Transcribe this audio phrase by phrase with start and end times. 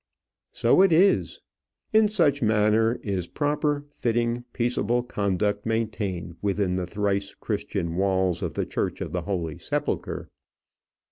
[0.51, 1.41] So it is.
[1.93, 8.55] In such manner is proper, fitting, peaceable conduct maintained within the thrice Christian walls of
[8.55, 10.31] the Church of the Holy Sepulchre.